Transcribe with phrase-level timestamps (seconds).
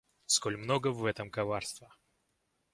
[0.25, 1.95] Сколь много в этом коварства!